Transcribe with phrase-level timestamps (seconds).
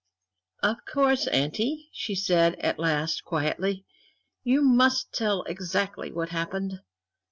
[0.63, 3.85] "Of course, auntie," she said at last, quietly,
[4.43, 6.79] "you must tell exactly what happened.